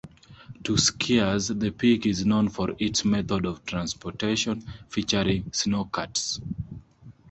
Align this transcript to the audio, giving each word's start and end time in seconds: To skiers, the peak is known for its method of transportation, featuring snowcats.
To 0.63 0.77
skiers, 0.77 1.59
the 1.59 1.69
peak 1.69 2.07
is 2.07 2.25
known 2.25 2.49
for 2.49 2.71
its 2.79 3.05
method 3.05 3.45
of 3.45 3.63
transportation, 3.67 4.65
featuring 4.89 5.43
snowcats. 5.51 6.41